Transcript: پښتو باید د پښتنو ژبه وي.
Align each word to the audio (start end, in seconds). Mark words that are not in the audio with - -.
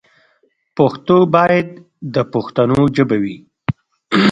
پښتو 0.77 1.17
باید 1.35 1.67
د 2.13 2.15
پښتنو 2.33 2.79
ژبه 2.95 3.17
وي. 3.23 3.37